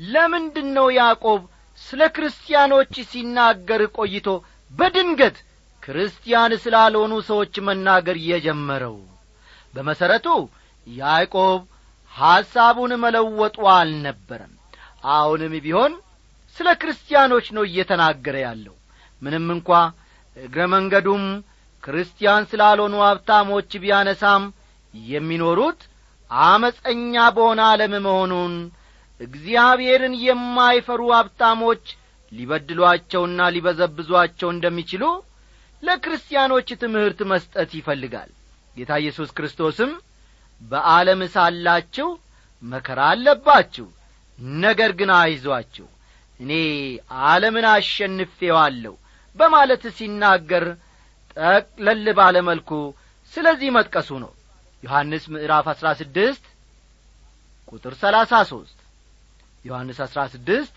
ለምንድን 0.00 0.68
ነው 0.76 0.86
ያዕቆብ 0.98 1.40
ስለ 1.82 2.02
ክርስቲያኖች 2.16 2.94
ሲናገር 3.10 3.82
ቆይቶ 3.96 4.28
በድንገት 4.72 5.36
ክርስቲያን 5.82 6.52
ስላልሆኑ 6.62 7.14
ሰዎች 7.28 7.54
መናገር 7.66 8.16
የጀመረው? 8.28 8.96
በመሠረቱ 9.74 10.26
ያዕቆብ 10.86 11.60
ሐሳቡን 12.12 12.92
መለወጡ 13.04 13.56
አልነበረም። 13.76 14.52
አሁንም 15.14 15.54
ቢሆን 15.64 15.92
ስለ 16.56 16.68
ክርስቲያኖች 16.82 17.46
ነው 17.56 17.64
እየተናገረ 17.68 18.36
ያለው። 18.46 18.74
ምንም 19.22 19.46
እንኳ 19.54 19.70
እግረ 20.36 20.62
መንገዱም 20.74 21.24
ክርስቲያን 21.82 22.46
ስላልሆኑ 22.50 22.94
ሀብታሞች 23.06 23.70
ቢያነሳም 23.82 24.44
የሚኖሩት 24.94 25.80
አመፀኛ 26.30 27.14
በሆነ 27.36 27.60
ዓለም 27.70 27.94
መሆኑን 28.06 28.54
እግዚአብሔርን 29.20 30.14
የማይፈሩ 30.24 31.00
ሀብታሞች 31.16 31.84
ሊበድሏቸውና 32.32 33.40
ሊበዘብዟቸው 33.54 34.48
እንደሚችሉ 34.54 35.04
ለክርስቲያኖች 35.82 36.68
ትምህርት 36.82 37.20
መስጠት 37.32 37.70
ይፈልጋል። 37.78 38.30
ጌታ 38.76 38.92
ኢየሱስ 39.02 39.30
ክርስቶስም 39.36 39.90
በዓለም 40.62 41.20
ሳላችሁ 41.34 42.08
መከራ 42.62 43.00
አለባችሁ 43.12 43.86
ነገር 44.62 44.90
ግን 44.98 45.10
አይዟችሁ 45.16 45.86
እኔ 46.40 46.52
ዓለምን 47.26 47.66
አሸንፌዋለሁ 47.72 48.94
በማለት 49.36 49.82
ሲናገር 49.98 50.64
ጠቅለል 51.36 52.06
ባለ 52.18 52.36
መልኩ 52.48 52.70
ስለዚህ 53.32 53.68
መጥቀሱ 53.76 54.10
ነው 54.24 54.32
ዮሐንስ 54.84 55.24
ምዕራፍ 55.32 55.66
አሥራ 55.72 55.88
ስድስት 56.00 56.44
ቁጥር 57.68 57.94
ሰላሳ 58.02 58.32
ሦስት 58.50 58.78
ዮሐንስ 59.64 59.98
አሥራ 60.04 60.20
ስድስት 60.32 60.74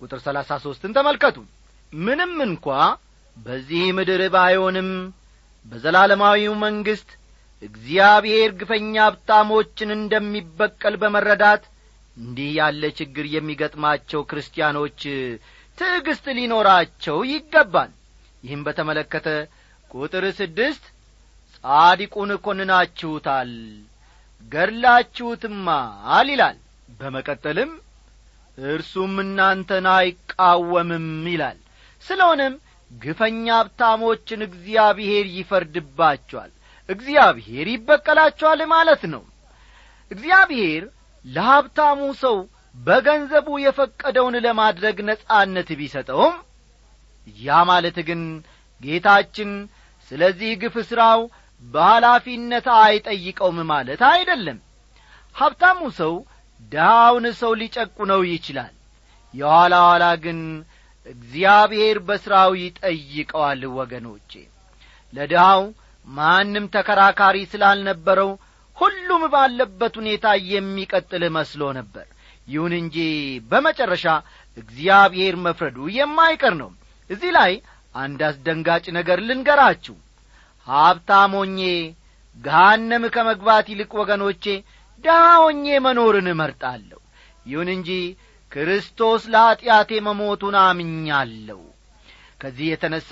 ቁጥር 0.00 0.18
ሰላሳ 0.26 0.50
ሦስትን 0.64 0.94
ተመልከቱ። 0.96 1.36
ምንም 1.92 2.32
እንኳ 2.46 2.66
በዚህ 3.36 3.84
ምድር 3.96 4.22
ባይሆንም 4.34 4.88
በዘላለማዊው 5.66 6.54
መንግሥት 6.64 7.10
እግዚአብሔር 7.62 8.50
ግፈኛ 8.60 8.94
ሀብታሞችን 9.06 9.90
እንደሚበቀል 9.96 10.94
በመረዳት 11.02 11.62
እንዲህ 12.16 12.50
ያለ 12.58 12.82
ችግር 12.98 13.24
የሚገጥማቸው 13.32 14.20
ክርስቲያኖች 14.30 15.00
ትዕግስት 15.78 16.26
ሊኖራቸው 16.38 17.16
ይገባል። 17.32 17.90
ይህም 18.42 18.62
በተመለከተ 18.66 19.28
ቁጥር 19.94 20.24
ስድስት 20.38 20.84
ጻዲቁን 21.66 22.30
ኰንናችሁታል 22.44 23.52
ገድላችሁትማል 24.52 26.28
ይላል። 26.32 26.56
በመቀጠልም 26.98 27.70
እርሱም 28.58 29.14
እናንተን 29.22 29.86
አይቃወምም 29.94 31.06
ይላል። 31.32 31.58
ስለሆነም 32.04 32.54
ግፈኛ 32.90 33.46
ሀብታሞችን 33.58 34.40
እግዚአብሔር 34.46 35.26
ይፈርድባቸዋል። 35.36 36.52
እግዚአብሔር 36.88 37.66
ይበቀላቸዋል 37.72 38.60
ማለት 38.72 39.02
ነው። 39.14 39.22
እግዚአብሔር 40.10 40.82
ለሀብታሙ 41.24 42.00
ሰው 42.22 42.36
በገንዘቡ 42.76 43.48
የፈቀደውን 43.64 44.36
ለማድረግ 44.46 44.96
ነጻነት 45.08 45.68
ቢሰጠውም 45.78 46.34
ያ 47.38 47.58
ማለት 47.70 47.96
ግን 48.08 48.22
ጌታችን 48.80 49.50
ስለዚህ 50.10 50.50
ግፍ 50.62 50.74
ሥራው 50.88 51.20
በኃላፊነት 51.62 52.66
አይጠይቀውም 52.78 53.58
ማለት 53.70 54.00
አይደለም። 54.10 54.58
ሀብታሙ 55.36 55.80
ሰው 55.98 56.14
ድሃውን 56.72 57.26
ሰው 57.40 57.52
ሊጨቁነው 57.60 58.20
ይችላል። 58.30 58.74
የኋላ 59.34 59.74
ኋላ 59.86 60.04
ግን 60.24 60.38
እግዚአብሔር 61.06 61.96
በሥራው 62.06 62.52
ይጠይቀዋል 62.60 63.62
ወገኖቼ። 63.78 64.30
ለድሃው 65.12 65.62
ማንም 66.06 66.64
ተከራካሪ 66.74 67.36
ስላልነበረው 67.52 68.30
ሁሉም 68.76 69.22
ባለበት 69.32 69.94
ሁኔታ 70.00 70.26
የሚቀጥል 70.50 71.22
መስሎ 71.36 71.62
ነበር። 71.78 72.06
ይሁን 72.48 72.72
እንጂ 72.80 72.96
በመጨረሻ 73.50 74.04
እግዚአብሔር 74.56 75.34
መፍረዱ 75.46 75.78
የማይቀር 75.96 76.54
ነው። 76.60 76.70
እዚህ 77.10 77.30
ላይ 77.38 77.52
አንድ 77.94 78.20
አስደንጋጭ 78.28 78.84
ነገር 78.98 79.18
ልንገራችሁ 79.28 79.96
ሀብታሞኜ 80.66 81.58
ገሃነም 82.36 83.04
ከመግባት 83.14 83.66
ይልቅ 83.72 83.92
ወገኖቼ 84.00 84.44
ድሃ 85.04 85.20
መኖርን 85.84 86.28
እመርጣለሁ። 86.32 87.00
ይሁን 87.46 87.68
እንጂ 87.74 87.90
ክርስቶስ 88.52 89.22
ለኀጢአቴ 89.32 89.90
መሞቱን 90.06 90.56
አምኛለሁ። 90.62 91.60
ከዚህ 92.40 92.66
የተነሣ 92.70 93.10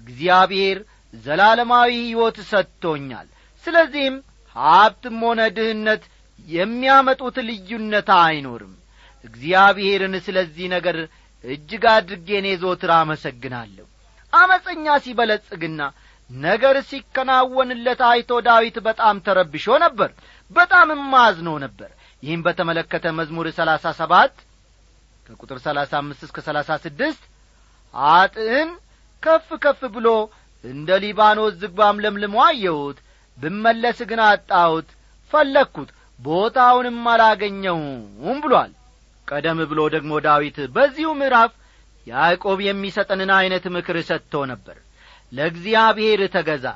እግዚአብሔር 0.00 0.78
ዘላለማዊ 1.14 1.90
ሕይወት 2.00 2.38
ሰጥቶኛል። 2.50 3.26
ስለዚህም 3.64 4.16
ሀብትም 4.56 5.18
ሆነ 5.24 5.40
ድህነት 5.56 6.02
የሚያመጡት 6.48 7.36
ልዩነት 7.48 8.08
አይኖርም። 8.18 8.74
እግዚአብሔርን 9.24 10.14
ስለዚህ 10.26 10.66
ነገር 10.74 10.96
እጅግ 11.44 11.84
አድርጌ 11.92 12.28
ዞትር 12.62 12.90
አመሰግናለሁ። 12.96 13.86
አመፀኛ 14.32 14.86
ሲበለጽግና 15.04 15.80
ነገር 16.30 16.76
ሲከናወንለት 16.90 18.00
አይቶ 18.10 18.30
ዳዊት 18.46 18.76
በጣም 18.86 19.16
ተረብሾ 19.26 19.66
ነበር 19.84 20.10
በጣምም 20.50 21.02
አዝኖ 21.22 21.48
ነበር። 21.64 21.90
ይህም 22.22 22.42
በተመለከተ 22.46 23.04
መዝሙር 23.18 23.46
ሰላሳ 23.58 23.84
ሰባት 24.00 24.34
ከቁጥር 25.26 25.58
ሰላሳ 25.66 25.92
አምስት 26.00 26.22
እስከ 26.26 26.38
ሰላሳ 26.48 26.70
ስድስት 26.84 27.22
አጥህን 28.14 28.70
ከፍ 29.22 29.48
ከፍ 29.64 29.80
ብሎ 29.96 30.08
እንደ 30.64 30.90
ሊባኖስ 31.04 31.54
ዝግባም 31.62 32.00
ለምልሞ 32.04 32.36
አየሁት 32.46 32.98
ብመለስ 33.38 33.98
ግን 34.10 34.20
አጣሁት 34.26 34.88
ፈለግኩት 35.32 35.90
ቦታውንም 36.20 37.00
አላገኘውም 37.12 38.38
ብሏል። 38.44 38.72
ቀደም 39.28 39.58
ብሎ 39.70 39.80
ደግሞ 39.94 40.12
ዳዊት 40.26 40.58
በዚሁ 40.74 41.10
ምዕራፍ 41.20 41.52
ያዕቆብ 42.06 42.58
የሚሰጠንን 42.66 43.30
ዐይነት 43.36 43.64
ምክር 43.76 43.96
ሰጥቶ 44.08 44.34
ነበር 44.52 44.76
ለእግዚአብሔር 45.32 46.20
ተገዛ 46.34 46.66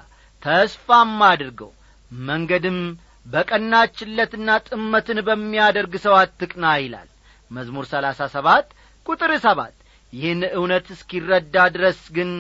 ተስፋም 0.43 1.19
አድርገው። 1.29 1.71
መንገድም 2.11 2.79
በቀናችለትና 3.27 4.49
ጥመትን 4.67 5.19
በሚያደርግ 5.27 5.95
ሰው 6.05 6.15
አትቅና 6.21 6.65
ይላል። 6.83 7.09
መዝሙር 7.51 7.85
ሰላሳ 7.93 8.21
ሰባት 8.35 8.67
ቁጥር 9.07 9.33
ሰባት 9.45 9.75
ይህን 10.13 10.41
እውነት 10.57 10.87
እስኪረዳ 10.95 11.57
ድረስ 11.75 12.01
ግን 12.17 12.31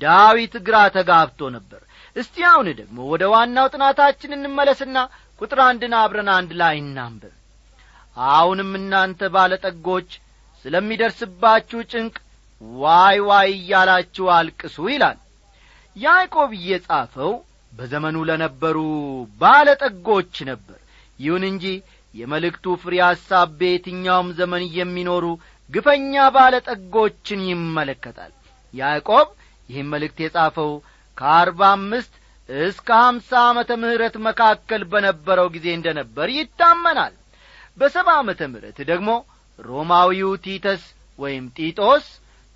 ዳዊት 0.00 0.54
ግራ 0.66 0.76
ተጋብቶ 0.96 1.50
ነበር። 1.56 1.80
እስቲ 2.16 2.36
አሁን 2.50 2.68
ደግሞ 2.78 2.98
ወደ 3.12 3.24
ዋናው 3.32 3.66
ጥናታችን 3.74 4.36
እንመለስና 4.36 4.96
ቁጥር 5.40 5.60
አንድን 5.66 5.92
አብረን 6.00 6.30
አንድ 6.36 6.50
ላይ 6.60 6.76
እናንብብ። 6.82 7.34
አሁንም 8.16 8.70
እናንተ 8.78 9.20
ባለጠጎች 9.34 10.10
ስለሚደርስባችሁ 10.64 11.80
ጭንቅ 11.92 12.16
ዋይ 12.80 13.18
ዋይ 13.28 13.50
እያላችሁ 13.54 14.26
አልቅሱ 14.36 14.76
ይላል 14.92 15.18
ያዕቆብ 15.96 16.50
እየጻፈው 16.58 17.32
በዘመኑ 17.72 18.16
ለነበሩ 18.28 18.76
ባለጠጎች 19.40 20.34
ነበር። 20.50 20.78
ይሁን 21.18 21.44
እንጂ 21.50 21.64
የመልእክቱ 22.14 22.66
ፍሬ 22.82 22.94
ሐሳብ 23.04 23.48
በየትኛውም 23.58 24.28
ዘመን 24.38 24.62
የሚኖሩ 24.78 25.24
ግፈኛ 25.70 26.14
ባለጠጎችን 26.36 27.40
ይመለከታል። 27.50 28.32
ያዕቆብ 28.74 29.28
ይህም 29.68 29.90
መልእክት 29.94 30.18
የጻፈው 30.22 30.70
ከአርባ 31.18 31.60
አምስት 31.76 32.12
እስከ 32.48 32.88
ሀምሳ 33.02 33.30
ዓመተ 33.48 33.70
ምሕረት 33.82 34.16
መካከል 34.26 34.82
በነበረው 34.92 35.48
ጊዜ 35.54 35.66
እንደ 35.76 35.88
ነበር 35.98 36.28
ይታመናል። 36.36 37.14
በሰባ 37.78 38.08
ዓመተ 38.20 38.40
ምሕረት 38.52 38.78
ደግሞ 38.90 39.10
ሮማዊው 39.58 40.32
ቲተስ 40.44 40.82
ወይም 41.18 41.44
ጢጦስ 41.58 42.06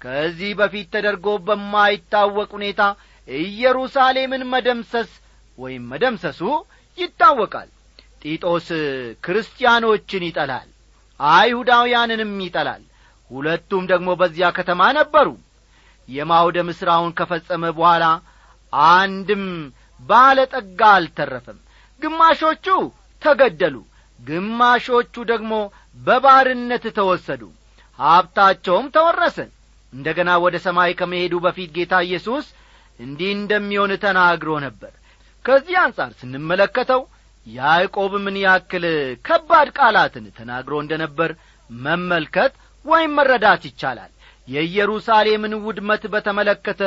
ከዚህ 0.00 0.50
በፊት 0.58 0.86
ተደርጎ 0.94 1.26
በማይታወቅ 1.46 2.48
ሁኔታ 2.56 2.82
ኢየሩሳሌምን 3.28 4.42
መደምሰስ 4.52 5.10
ወይም 5.58 5.82
መደምሰሱ 5.92 6.40
ይታወቃል። 6.98 7.68
ጢጦስ 8.22 8.68
ክርስቲያኖችን 9.24 10.22
ይጠላል 10.28 10.68
አይሁዳውያንንም 11.20 12.32
ይጠላል። 12.46 12.82
ሁለቱም 13.30 13.84
ደግሞ 13.92 14.08
በዚያ 14.20 14.46
ከተማ 14.56 14.80
ነበሩ። 14.98 15.28
የማውደም 16.08 16.68
ሥራውን 16.78 17.12
ከፈጸመ 17.18 17.64
በኋላ 17.76 18.04
አንድም 18.92 19.44
ባለጠጋ 20.00 20.80
አልተረፈም። 20.96 21.58
ግማሾቹ 22.02 22.66
ተገደሉ 23.22 23.76
ግማሾቹ 24.20 25.14
ደግሞ 25.30 25.52
በባርነት 25.98 26.84
ተወሰዱ 26.96 27.42
ሀብታቸውም 27.98 28.86
ተወረሰ። 28.94 29.38
እንደ 29.92 30.06
ገና 30.18 30.30
ወደ 30.44 30.56
ሰማይ 30.66 30.92
ከመሄዱ 31.00 31.34
በፊት 31.44 31.70
ጌታ 31.76 31.94
ኢየሱስ 32.06 32.46
እንዲህ 32.98 33.30
እንደሚሆን 33.34 33.92
ተናግሮ 34.04 34.50
ነበር። 34.66 34.92
ከዚህ 35.44 35.76
አንጻር 35.82 36.10
ስንመለከተው 36.20 37.00
ያዕቆብ 37.46 38.12
ምን 38.24 38.36
ያክል 38.44 38.84
ከባድ 39.26 39.68
ቃላትን 39.78 40.26
ተናግሮ 40.38 40.74
እንደ 40.82 40.94
ነበር 41.02 41.30
መመልከት 41.70 42.52
ወይም 42.84 43.12
መረዳት 43.18 43.62
ይቻላል። 43.68 44.12
የኢየሩሳሌምን 44.48 45.52
ውድመት 45.66 46.02
በተመለከተ 46.12 46.80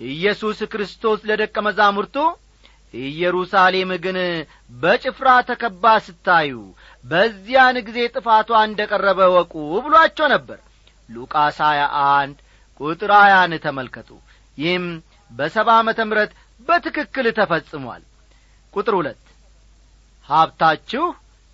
ኢየሱስ 0.00 0.58
ክርስቶስ 0.72 1.20
ለደቀ 1.28 1.56
መዛሙርቱ 1.66 2.16
ኢየሩሳሌም 2.94 3.90
ግን 4.04 4.16
በጭፍራ 4.80 5.28
ተከባ 5.48 5.84
ስታዩ 6.06 6.52
በዚያን 7.04 7.76
ጊዜ 7.88 7.98
ጥፋቷ 8.14 8.50
እንደ 8.68 8.80
ቀረበ 8.90 9.20
ወቁ 9.34 9.52
ብሏቸው 9.84 10.26
ነበር። 10.34 10.58
ሉቃስ 11.08 11.58
ሀያ 11.66 11.82
አንድ 12.08 12.36
ቁጥር 12.80 13.12
ሀያን 13.18 13.54
ተመልከቱ። 13.64 14.10
ይህም 14.58 14.86
በሰባ 15.30 15.68
ዓመተ 15.80 16.00
ምረት 16.08 16.32
በትክክል 16.68 17.26
ተፈጽሟል። 17.38 18.02
ቁጥር 18.74 18.94
ሁለት 18.98 19.20
ሀብታችሁ 20.28 21.04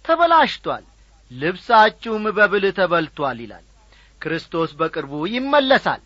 ተበላሽቷል 0.05 0.85
ልብሳችሁም 1.31 2.25
በብል 2.37 2.65
ተበልቷል 2.79 3.39
ይላል። 3.45 3.65
ክርስቶስ 4.23 4.71
በቅርቡ 4.79 5.13
ይመለሳል። 5.33 6.03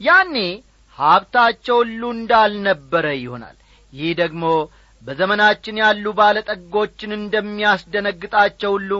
ያኔ 0.00 0.36
ሀብታቸው 0.98 1.76
ሁሉ 1.82 2.02
እንዳልነበረ 2.16 3.06
ይሆናል። 3.18 3.56
ይህ 3.92 4.10
ደግሞ 4.20 4.44
በዘመናችን 5.02 5.76
ያሉ 5.82 6.04
ባለጠጎችን 6.18 7.10
እንደሚያስደነግጣቸው 7.18 8.70
ሁሉ 8.76 8.90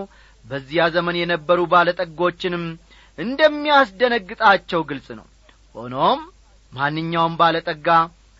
በዚያ 0.45 0.83
ዘመን 0.95 1.17
የነበሩ 1.21 1.61
ባለጠጎችንም 1.73 2.65
እንደሚያስደነግጣቸው 3.19 4.81
ግልጽ 4.89 5.09
ነው። 5.19 5.27
ሆኖም 5.75 6.21
ማንኛውም 6.75 7.35
ባለጠጋ 7.41 7.89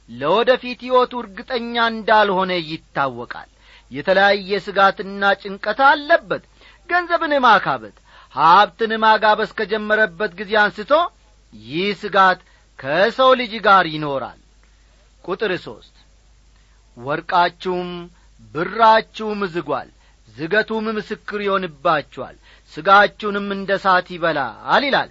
ለወደፊት 0.09 0.81
ሕይወቱ 0.87 1.13
እርግጠኛ 1.23 1.75
እንዳልሆነ 1.93 2.53
ይታወቃል። 2.71 3.51
የተለያየ 3.91 4.51
ስጋትና 4.67 5.23
ጭንቀት 5.43 5.81
አለበት። 5.89 6.43
ገንዘብን 6.89 7.33
ማካበት 7.45 7.97
ሀብትን 8.35 8.93
ማጋበስ 9.03 9.51
ከጀመረበት 9.59 10.33
ጊዜ 10.39 10.53
አንስቶ 10.63 10.93
ይህ 11.53 11.89
ስጋት 12.01 12.41
ከሰው 12.79 13.31
ልጅ 13.41 13.53
ጋር 13.67 13.85
ይኖራል። 13.95 14.41
ቁጥር 15.25 15.53
ሦስት 15.67 15.95
ወርቃችሁም 16.97 17.91
ብራችሁም 18.55 19.41
ዝጓል 19.55 19.89
ዝገቱም 20.29 20.87
ምስክር 20.97 21.41
ይሆንባችኋል 21.43 22.37
ስጋችሁንም 22.73 23.47
እንደ 23.57 23.71
ሳት 23.85 24.07
ይበላል 24.15 24.83
ይላል 24.85 25.11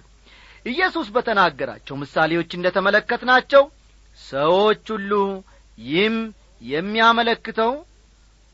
ኢየሱስ 0.66 1.08
በተናገራቸው 1.14 1.94
ምሳሌዎች 2.02 2.50
እንደ 2.58 2.66
ተመለከትናቸው 2.76 3.62
ሰዎች 4.20 4.84
ሁሉ 4.94 5.12
ይህም 5.78 6.16
የሚያመለክተው 6.66 7.72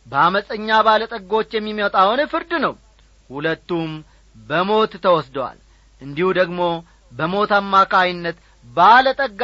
በአመፀኛ 0.06 0.68
ባለጠጎች 0.86 1.50
የሚመጣውን 1.54 2.20
ፍርድ 2.32 2.52
ነው። 2.64 2.74
ሁለቱም 3.30 3.90
በሞት 4.36 4.92
ተወስደዋል። 5.04 5.58
እንዲሁ 6.00 6.28
ደግሞ 6.40 6.60
በሞት 7.12 7.52
አማካይነት 7.58 8.36
ባለጠጋ 8.66 9.42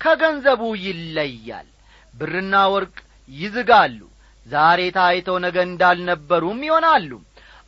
ከገንዘቡ 0.00 0.62
ይለያል። 0.84 1.68
ብርና 2.14 2.54
ወርቅ 2.72 2.96
ይዝጋሉ። 3.30 3.98
ዛሬ 4.46 4.80
ታይተው 4.96 5.36
ነገ 5.44 5.56
እንዳልነበሩም 5.68 6.58
ይሆናሉ። 6.66 7.10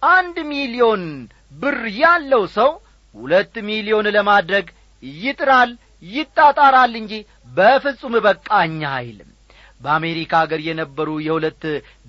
አንድ 0.02 0.36
ሚሊዮን 0.50 1.04
ብር 1.52 1.78
ያለው 2.00 2.42
ሰው 2.56 2.70
ሁለት 3.16 3.54
ሚሊዮን 3.68 4.06
ለማድረግ 4.16 4.66
ይጥራል 5.20 5.70
ይጣጣራል 6.08 6.92
እንጂ 7.00 7.12
በፍጹም 7.54 8.14
በቃኛ 8.26 8.80
አይልም። 8.98 9.30
በአሜሪካ 9.80 10.32
አገር 10.42 10.60
የነበሩ 10.66 11.08
የሁለት 11.24 11.62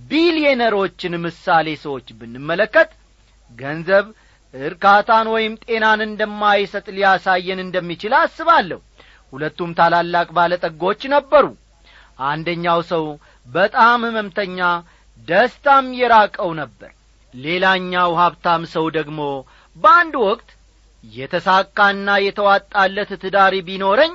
ቢሊዮነሮችን 0.09 1.13
ምሳሌ 1.25 1.67
ሰዎች 1.83 2.07
ብንመለከት 2.19 2.89
ገንዘብ 3.51 4.05
እርካታን 4.53 5.27
ወይም 5.33 5.53
ጤናን 5.63 6.01
እንደማይሰጥ 6.05 6.85
ሊያሳየን 6.97 7.59
እንደሚችል 7.63 8.13
አስባለሁ። 8.19 8.79
ሁለቱም 9.33 9.71
ታላላቅ 9.79 10.27
ባለጠጎች 10.37 11.01
ነበሩ። 11.15 11.45
አንደኛው 12.27 12.79
ሰው 12.91 13.03
በጣም 13.47 13.99
ህመምተኛ 14.07 14.59
ደስታም 15.27 15.87
የራቀው 15.99 16.51
ነበር። 16.61 16.91
ሌላኛው 17.33 18.11
ሀብታም 18.21 18.63
ሰው 18.73 18.85
ደግሞ 18.97 19.19
በአንድ 19.75 20.15
ወቅት 20.23 20.49
የተሳካና 21.03 22.09
የተዋጣለት 22.23 23.11
ትዳሪ 23.23 23.55
ቢኖረኝ 23.67 24.13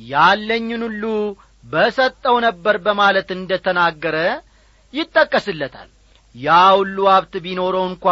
ያለኝን 0.00 0.82
ሁሉ 0.86 1.04
በሰጠው 1.64 2.36
ነበር 2.46 2.76
በማለት 2.84 3.28
እንደ 3.36 3.52
ተናገረ 3.64 4.16
ይጠቀስለታል። 4.94 5.88
ያ 6.34 6.48
ሁሉ 6.78 6.98
ሀብት 7.12 7.34
ቢኖረው 7.44 7.84
እንኳ 7.90 8.04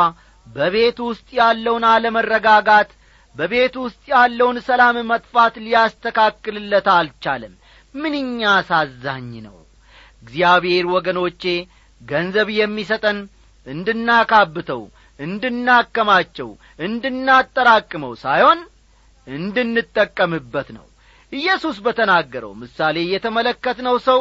በቤቱ 0.46 0.99
ውስጥ 1.11 1.29
ያለውን 1.40 1.85
አለመረጋጋት 1.92 2.90
በቤቱ 3.37 3.75
ውስጥ 3.87 4.05
ያለውን 4.12 4.59
ሰላም 4.68 4.96
መጥፋት 5.11 5.55
ሊያስተካክልለት 5.64 6.87
አልቻለም። 6.94 7.55
ምንኛ 7.94 8.40
አሳዛኝ 8.55 9.31
ነው! 9.46 9.57
እግዚአብሔር 10.22 10.85
ወገኖቼ 10.94 11.42
ገንዘብ 12.03 12.49
የሚሰጠን 12.57 13.18
እንድናካብተው 13.66 14.83
እንድናከማቸው 15.18 16.48
እንድናጠራቅመው 16.79 18.12
ሳይሆን 18.22 18.59
እንድንጠቀምበት 19.26 20.68
ነው። 20.76 20.87
ኢየሱስ 21.33 21.76
በተናገረው 21.85 22.52
ምሳሌ 22.61 22.96
የተመለከትነው 23.12 23.96
ሰው 24.09 24.20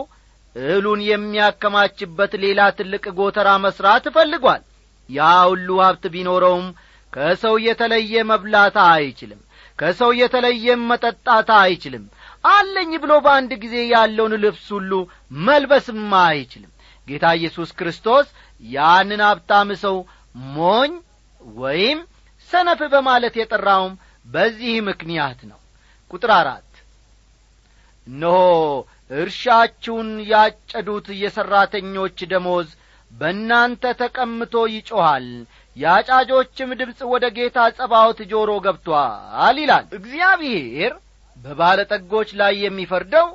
እህሉን 0.55 1.01
የሚያከማችበት 1.09 2.33
ሌላ 2.43 2.61
ትልቅ 2.77 3.05
ጎተራ 3.17 3.49
መሥራት 3.65 4.05
እፈልጓል 4.11 4.61
ያ 5.09 5.21
ሁሉ 5.49 5.69
ሀብት 5.85 6.05
ቢኖረውም 6.13 6.67
ከሰው 7.13 7.55
የተለየ 7.65 8.23
መብላት 8.31 8.77
አይችልም 8.87 9.41
ከሰው 9.79 10.11
የተለየም 10.19 10.81
መጠጣት 10.91 11.49
አይችልም። 11.59 12.03
አለኝ 12.49 12.91
ብሎ 13.03 13.13
በአንድ 13.25 13.51
ጊዜ 13.63 13.75
ያለውን 13.93 14.33
ልብስ 14.43 14.65
ሁሉ 14.75 14.91
መልበስም 15.41 16.01
አይችልም። 16.25 16.71
ጌታ 17.07 17.25
ኢየሱስ 17.39 17.69
ክርስቶስ 17.79 18.27
ያንን 18.69 19.21
ሀብታም 19.27 19.69
ሰው 19.83 19.95
ሞኝ 20.55 20.91
ወይም 21.57 21.99
ሰነፍ 22.49 22.79
በማለት 22.93 23.35
የጠራውም 23.39 23.93
በዚህ 24.27 24.75
ምክንያት 24.89 25.39
ነው። 25.49 25.59
ቁጥር 26.11 26.31
አራት 26.37 26.71
እነሆ 28.07 28.37
እርሻችሁን 29.19 30.09
ያጨዱት 30.31 31.07
የሠራተኞች 31.21 32.17
ደሞዝ 32.31 32.67
በእናንተ 33.11 33.93
ተቀምቶ 33.99 34.63
ይጮኻል። 34.73 35.27
የአጫጆችም 35.77 36.69
ድምፅ 36.79 36.99
ወደ 37.13 37.25
ጌታ 37.37 37.57
ጸባዖት 37.77 38.19
ጆሮ 38.31 38.51
ገብቶአል 38.65 39.57
ይላል። 39.63 39.85
እግዚአብሔር 39.97 40.93
በባለጠጎች 41.37 42.29
ላይ 42.41 42.53
የሚፈርደው 42.63 43.27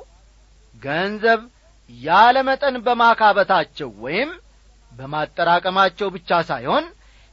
ገንዘብ 0.75 1.41
ያለ 1.89 2.37
መጠን 2.49 2.75
በማካበታቸው 2.85 3.89
ወይም 4.03 4.29
በማጠራቀማቸው 5.01 6.07
ብቻ 6.15 6.29
ሳይሆን 6.49 6.85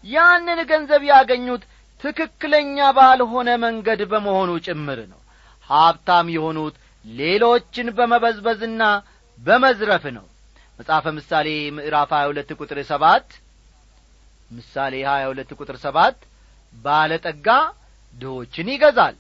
ያንን 0.05 0.61
ገንዘብ 0.71 1.03
ያገኙት 1.11 1.63
ትክክለኛ 2.03 2.79
ባልሆነ 2.97 3.49
መንገድ 3.65 4.01
በመሆኑ 4.11 4.51
ጭምር 4.67 4.99
ነው። 5.13 5.21
ሀብታም 5.71 6.27
የሆኑት 6.35 6.75
ሌሎችን 7.05 7.89
በመበዝበዝና 7.99 8.83
በመዝረፍ 9.39 10.05
ነው። 10.17 10.27
መጽሐፈ 10.79 11.07
ምሳሌ 11.19 11.49
ምዕራፍ 11.77 12.11
ሀያ 12.17 12.27
ሁለት 12.31 12.51
ቁጥር 12.61 12.79
ሰባት 12.91 13.29
ምሳሌ 14.51 14.95
ሀያ 15.09 15.25
ሁለት 15.33 15.51
ቁጥር 15.59 15.77
ሰባት 15.85 16.19
ባለጠጋ 16.75 17.49
ድሆችን 18.17 18.69
ይገዛል 18.75 19.17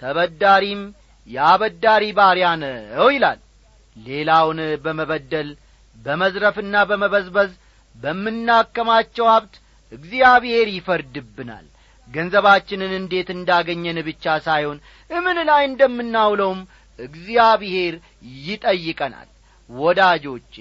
ተበዳሪም 0.00 0.82
የአበዳሪ 1.28 2.04
ባሪያ 2.18 2.46
ነው 2.62 3.08
ይላል። 3.14 3.40
ሌላውን 3.96 4.60
በመበደል 4.84 5.48
በመዝረፍና 5.96 6.74
በመበዝበዝ 6.90 7.50
በምናከማቸው 7.96 9.26
ሀብት 9.32 9.54
እግዚአብሔር 9.92 10.68
ይፈርድብናል። 10.74 11.66
ገንዘባችንን 12.08 12.92
እንዴት 12.98 13.28
እንዳገኘን 13.34 13.98
ብቻ 14.06 14.24
ሳይሆን 14.46 14.78
እምን 15.10 15.38
ላይ 15.48 15.62
እንደምናውለውም 15.68 16.60
እግዚአብሔር 16.98 17.94
ይጠይቀናል። 18.46 19.28
ወዳጆቼ 19.70 20.54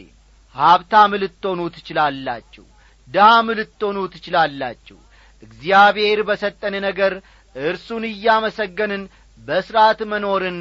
ሀብታም 0.55 1.11
ልትሆኑ 1.21 1.61
ትችላላችሁ 1.75 2.65
ዳም 3.07 3.47
ልትሆኑ 3.59 3.97
ትችላላችሁ። 4.13 4.97
እግዚአብሔር 5.43 6.19
በሰጠን 6.27 6.75
ነገር 6.85 7.13
እርሱን 7.55 8.03
እያመሰገንን 8.09 9.03
በሥርዓት 9.39 9.99
መኖርን 10.11 10.59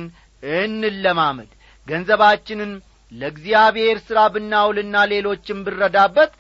እንለማመድ። 0.59 1.50
ገንዘባችንን 1.87 2.72
ለእግዚአብሔር 3.12 3.98
ሥራ 4.07 4.18
ብናውልና 4.35 4.96
ሌሎችም 5.12 5.59
ብረዳበት 5.66 6.33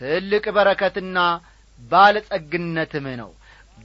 ትልቅ 0.00 0.44
በረከትና 0.56 1.18
ባለጸግነትም 1.80 3.06
ነው። 3.20 3.30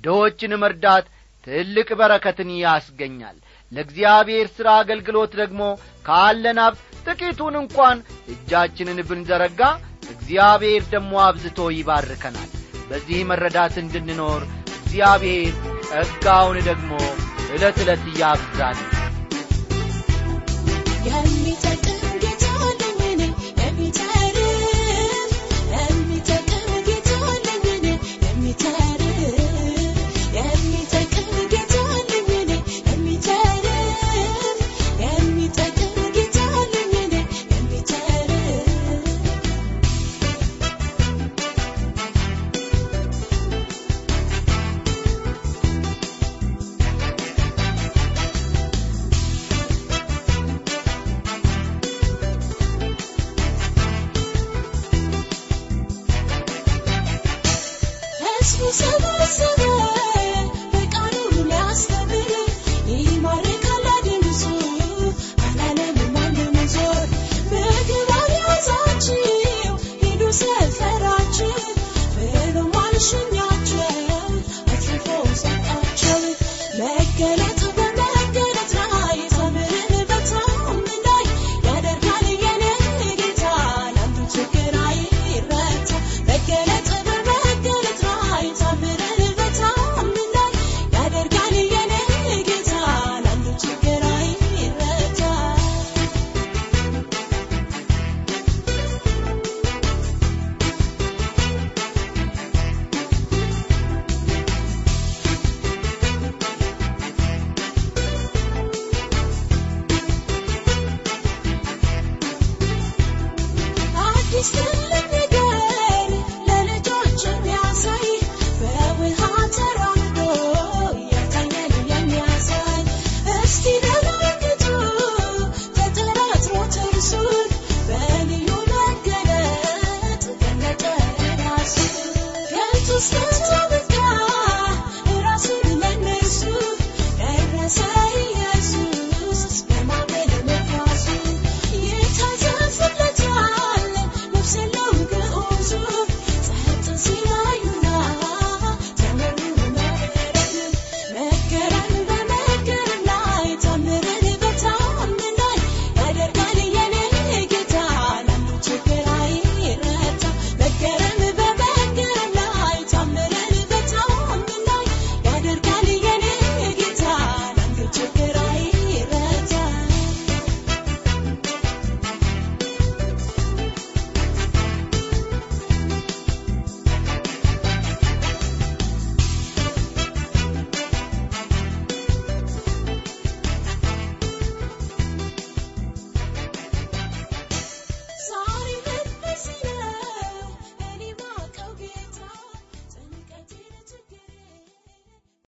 ድሆችን 0.04 0.54
መርዳት 0.62 1.06
ትልቅ 1.48 1.89
በረከትን 2.00 2.50
ያስገኛል። 2.60 3.38
ለእግዚአብሔር 3.72 4.48
ሥራ 4.56 4.67
አገልግሎት 4.82 5.32
ደግሞ 5.39 5.62
ካለን 6.06 6.60
ሀብት 6.63 6.80
ጥቂቱን 7.08 7.56
እንኳን 7.62 7.98
እጃችንን 8.34 9.00
ብንዘረጋ 9.10 9.62
እግዚአብሔር 10.13 10.84
ደግሞ 10.93 11.13
አብዝቶ 11.26 11.60
ይባርከናል። 11.76 12.50
በዚህ 12.89 13.19
መረዳት 13.30 13.76
እንድንኖር 13.84 14.41
እግዚአብሔር 14.80 15.54
ጸጋውን 15.91 16.58
ደግሞ 16.69 16.91
ዕለት 17.54 17.78
ዕለት 17.84 18.04
እያብዛል 18.12 18.80
የሚጠቅም 21.08 21.98